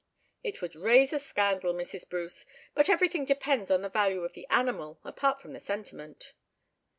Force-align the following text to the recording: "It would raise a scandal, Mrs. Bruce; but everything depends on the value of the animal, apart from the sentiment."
"It 0.41 0.63
would 0.63 0.73
raise 0.75 1.13
a 1.13 1.19
scandal, 1.19 1.75
Mrs. 1.75 2.09
Bruce; 2.09 2.47
but 2.73 2.89
everything 2.89 3.23
depends 3.23 3.69
on 3.69 3.83
the 3.83 3.87
value 3.89 4.21
of 4.23 4.33
the 4.33 4.47
animal, 4.49 4.99
apart 5.03 5.39
from 5.39 5.53
the 5.53 5.59
sentiment." 5.59 6.33